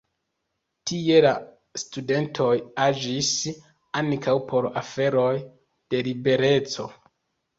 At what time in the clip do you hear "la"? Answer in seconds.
1.25-1.33